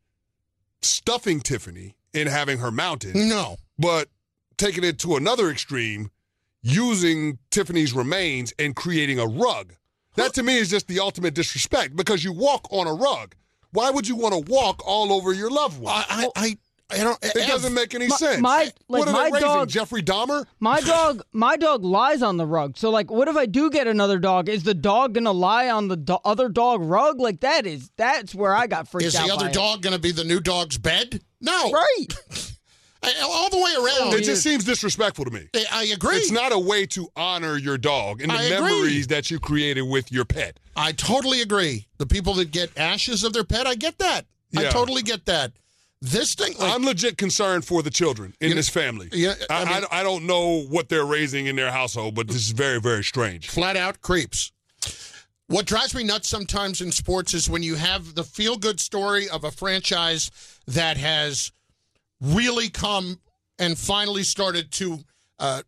[0.81, 3.57] stuffing Tiffany and having her mounted No.
[3.79, 4.09] but
[4.57, 6.11] taking it to another extreme,
[6.61, 9.73] using Tiffany's remains and creating a rug.
[10.15, 13.35] That to me is just the ultimate disrespect because you walk on a rug.
[13.71, 15.93] Why would you want to walk all over your loved one?
[15.93, 16.57] I I I,
[16.89, 17.23] I don't.
[17.23, 18.41] it eh, doesn't make any My- sense.
[18.41, 19.47] my- like, what are my they raising?
[19.47, 20.45] dog- Jeffrey Dahmer?
[20.59, 22.77] My dog, my dog lies on the rug.
[22.77, 24.49] So, like, what if I do get another dog?
[24.49, 27.19] Is the dog gonna lie on the do- other dog rug?
[27.19, 29.27] Like, that is that's where I got freaked Is out.
[29.27, 29.53] the other by it.
[29.53, 31.21] dog going to be the new dog's bed?
[31.41, 31.71] No.
[31.71, 32.07] right?
[33.03, 34.13] I- all the way around.
[34.13, 35.47] It just seems disrespectful to me.
[35.71, 36.17] I, agree.
[36.17, 38.59] It's not a way to honor your dog and the I agree.
[38.71, 40.59] memories that you created with your pet.
[40.75, 41.87] I totally agree.
[41.97, 44.25] The people that get ashes of their pet, I get that.
[44.55, 45.51] I totally get that.
[46.01, 49.09] This thing, like, I'm legit concerned for the children in You know- this family.
[49.11, 52.37] Yeah, I, mean- I, I don't know what they're raising in their household, but this
[52.37, 53.49] is very, very strange.
[53.49, 54.51] flat out creeps.
[55.47, 59.29] What drives me nuts sometimes in sports is when you have the feel good story
[59.29, 60.29] of a franchise
[60.67, 61.51] that has
[62.21, 63.19] really come
[63.59, 64.99] and finally started to
[65.39, 65.61] uh,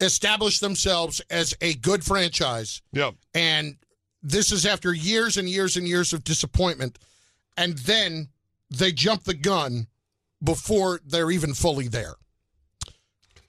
[0.00, 2.82] establish themselves as a good franchise.
[2.92, 3.14] Yep.
[3.34, 3.76] And
[4.22, 6.98] this is after years and years and years of disappointment.
[7.56, 8.28] And then
[8.70, 9.86] they jump the gun
[10.42, 12.14] before they're even fully there.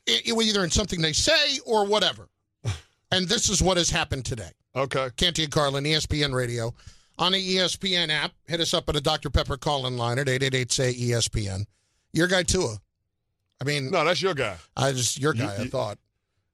[0.07, 2.29] I- either in something they say or whatever.
[3.11, 4.49] And this is what has happened today.
[4.75, 5.09] Okay.
[5.15, 6.73] Canty and Carlin, ESPN Radio.
[7.19, 8.31] on the ESPN app.
[8.47, 9.29] Hit us up at a Dr.
[9.29, 11.65] Pepper call-in line at 888-SAY-ESPN.
[12.15, 12.77] Your guy, Tua.
[13.61, 14.55] I mean, No, that's your guy.
[14.75, 15.53] I just your guy.
[15.53, 15.97] I thought.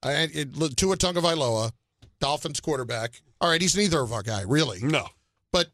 [0.03, 1.71] I it, Tua Tagovailoa,
[2.19, 3.21] Dolphins quarterback.
[3.39, 4.79] All right, he's neither of our guy, really.
[4.81, 5.07] No.
[5.51, 5.67] But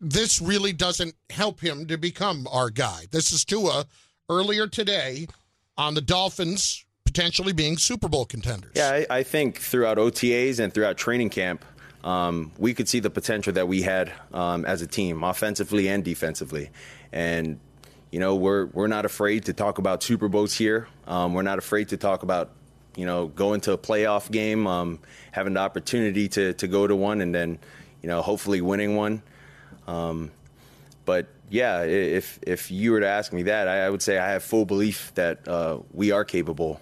[0.00, 3.04] this really doesn't help him to become our guy.
[3.10, 3.86] This is Tua
[4.28, 5.28] earlier today
[5.76, 8.72] on the Dolphins potentially being Super Bowl contenders.
[8.74, 11.64] Yeah, I, I think throughout OTAs and throughout training camp,
[12.02, 16.04] um, we could see the potential that we had um, as a team, offensively and
[16.04, 16.70] defensively.
[17.12, 17.60] And
[18.14, 20.86] you know, we're we're not afraid to talk about Super Bowls here.
[21.08, 22.52] Um, we're not afraid to talk about
[22.96, 25.00] you know going to a playoff game, um,
[25.32, 27.58] having the opportunity to to go to one, and then
[28.02, 29.20] you know hopefully winning one.
[29.88, 30.30] Um,
[31.04, 34.30] but yeah, if if you were to ask me that, I, I would say I
[34.30, 36.80] have full belief that uh, we are capable.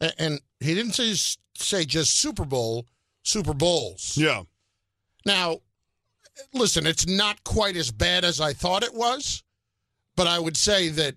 [0.00, 1.14] A- And he didn't say,
[1.56, 2.86] say just Super Bowl,
[3.24, 4.16] Super Bowls.
[4.16, 4.42] Yeah.
[5.26, 5.58] Now,
[6.52, 9.42] listen, it's not quite as bad as I thought it was,
[10.16, 11.14] but I would say that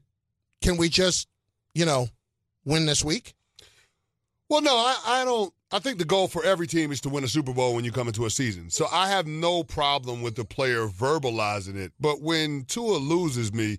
[0.62, 1.28] can we just,
[1.74, 2.10] you know,
[2.66, 3.34] win this week?
[4.50, 5.54] Well, no, I, I don't.
[5.70, 7.92] I think the goal for every team is to win a Super Bowl when you
[7.92, 8.70] come into a season.
[8.70, 11.92] So I have no problem with the player verbalizing it.
[12.00, 13.78] But when Tua loses me,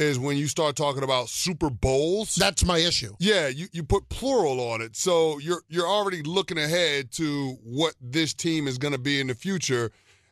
[0.00, 2.34] is when you start talking about Super Bowls.
[2.34, 3.14] That's my issue.
[3.18, 4.96] Yeah, you, you put plural on it.
[4.96, 9.26] So you're you're already looking ahead to what this team is going to be in
[9.26, 9.90] the future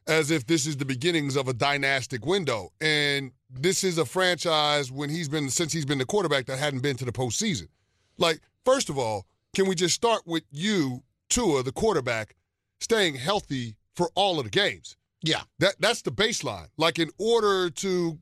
[0.09, 2.72] as if this is the beginnings of a dynastic window.
[2.80, 6.80] And this is a franchise when he's been since he's been the quarterback that hadn't
[6.80, 7.68] been to the postseason.
[8.16, 12.34] Like, first of all, can we just start with you, Tua, the quarterback,
[12.80, 14.96] staying healthy for all of the games?
[15.22, 15.42] Yeah.
[15.59, 16.68] That that's the baseline.
[16.76, 18.18] Like in order to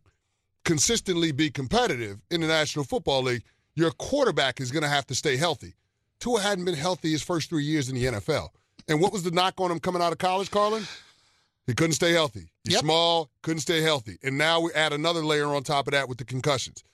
[0.65, 3.45] consistently be competitive in the National Football League,
[3.77, 5.75] your quarterback is going to have to stay healthy.
[6.19, 8.49] Tua hadn't been healthy his first three years in the NFL.
[8.89, 10.85] And what was the knock on him coming out of college, Carlin?
[11.67, 12.49] He couldn't stay healthy.
[12.65, 12.83] He's Yep.
[12.83, 14.19] small, couldn't stay healthy.
[14.23, 16.85] And now we add another layer on top of that with the concussions.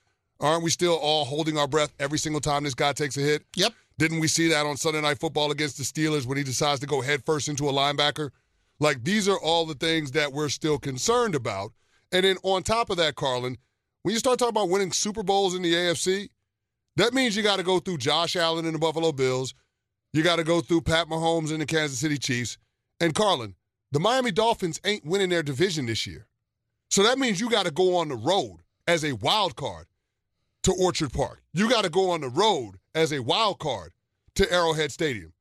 [0.41, 3.45] Aren't we still all holding our breath every single time this guy takes a hit?
[3.55, 3.75] Yep.
[3.99, 6.87] Didn't we see that on Sunday Night Football against the Steelers when he decides to
[6.87, 8.31] go headfirst into a linebacker?
[8.81, 11.73] Like, these are all the things that we're still concerned about.
[12.11, 13.59] And then on top of that, Carlin,
[14.03, 16.31] when you start talking about winning Super Bowls in the AFC,
[16.97, 19.55] that means you got to go through Josh Allen and the Buffalo Bills.
[20.13, 22.59] You got to go through Pat Mahomes and the Kansas City Chiefs.
[23.01, 23.55] And Carlin,
[23.93, 26.27] the Miami Dolphins ain't winning their division this year.
[26.91, 29.87] So that means you got to go on the road as a wild card
[30.65, 31.43] to Orchard Park.
[31.53, 33.93] You got to go on the road as a wild card
[34.35, 35.33] to Arrowhead Stadium.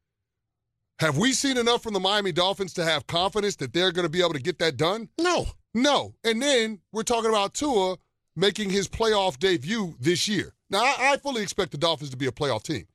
[0.99, 4.11] Have we seen enough from the Miami Dolphins to have confidence that they're going to
[4.11, 5.09] be able to get that done?
[5.17, 5.47] No.
[5.73, 6.13] No.
[6.23, 7.97] And then we're talking about Tua
[8.35, 10.53] making his playoff debut this year.
[10.69, 12.85] Now, I, I fully expect the Dolphins to be a playoff team.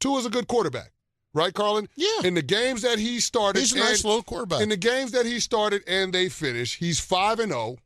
[0.00, 0.92] Tua's a good quarterback,
[1.38, 1.88] right, Carlin?
[1.96, 2.08] Yeah.
[2.24, 4.60] In the games that he started, He's a nice little quarterback.
[4.60, 7.76] In the games that he started and they finished, he's 5 and 0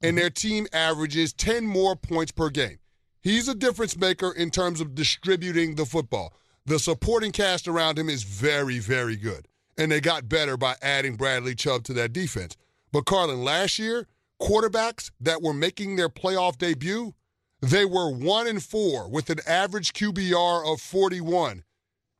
[0.00, 0.18] and mm-hmm.
[0.18, 2.78] their team averages 10 more points per game.
[3.20, 6.34] He's a difference maker in terms of distributing the football.
[6.66, 9.48] The supporting cast around him is very, very good.
[9.76, 12.56] And they got better by adding Bradley Chubb to that defense.
[12.92, 14.06] But Carlin, last year,
[14.40, 17.14] quarterbacks that were making their playoff debut,
[17.60, 21.64] they were 1 and 4 with an average QBR of 41.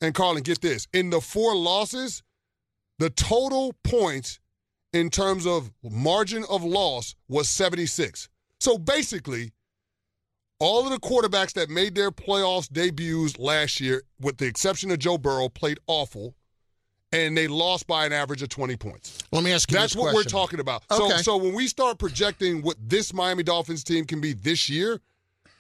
[0.01, 0.87] And Carlin, get this.
[0.93, 2.23] In the four losses,
[2.99, 4.39] the total points
[4.93, 8.29] in terms of margin of loss was 76.
[8.61, 9.53] So basically,
[10.61, 14.99] all of the quarterbacks that made their playoffs debuts last year, with the exception of
[14.99, 16.35] Joe Burrow, played awful,
[17.13, 19.19] and they lost by an average of 20 points.
[19.33, 20.17] Let me ask you That's what question.
[20.17, 20.83] we're talking about.
[20.91, 21.17] Okay.
[21.17, 25.01] So, so when we start projecting what this Miami Dolphins team can be this year,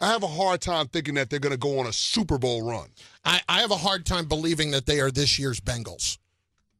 [0.01, 2.63] I have a hard time thinking that they're going to go on a Super Bowl
[2.63, 2.89] run.
[3.25, 6.19] I, I have a hard time believing that they are this year's Bengals.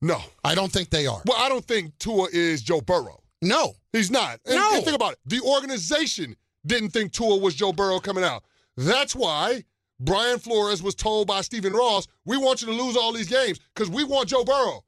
[0.01, 0.21] No.
[0.45, 1.21] I don't think they are.
[1.27, 3.21] Well, I don't think Tua is Joe Burrow.
[3.43, 3.75] No.
[3.93, 4.39] He's not.
[4.47, 4.71] And, No.
[4.75, 5.19] and think about it.
[5.27, 8.45] The organization didn't think Tua was Joe Burrow coming out.
[8.77, 9.65] That's why
[9.99, 13.59] Brian Flores was told by Stephen Ross, we want you to lose all these games
[13.75, 14.85] because we want Joe Burrow.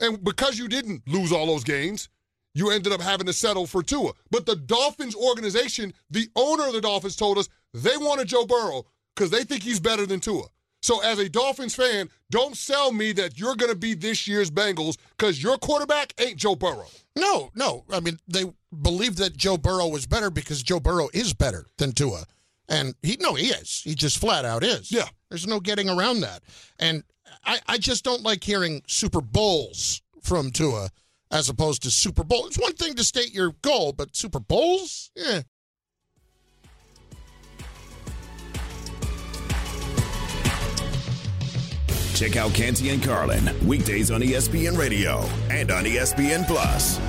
[0.00, 2.08] And because you didn't lose all those games,
[2.54, 4.12] you ended up having to settle for Tua.
[4.30, 8.84] But the Dolphins organization, the owner of the Dolphins told us they wanted Joe Burrow
[9.14, 10.44] because they think he's better than Tua.
[10.82, 14.50] So as a Dolphins fan, don't sell me that you're going to be this year's
[14.50, 16.88] Bengals because your quarterback ain't Joe Burrow.
[17.16, 17.84] No, no.
[17.90, 18.44] I mean, they
[18.82, 22.24] believed that Joe Burrow was better because Joe Burrow is better than Tua.
[22.68, 23.82] And he no, he is.
[23.84, 24.90] He just flat out is.
[24.90, 25.08] Yeah.
[25.28, 26.42] There's no getting around that.
[26.78, 27.04] And
[27.44, 30.90] I, I just don't like hearing Super Bowls from Tua
[31.32, 32.46] as opposed to Super Bowl.
[32.46, 35.10] It's one thing to state your goal, but Super Bowls?
[35.16, 35.42] Yeah.
[42.14, 47.00] Check out Canty and Carlin weekdays on ESPN Radio and on ESPN Plus.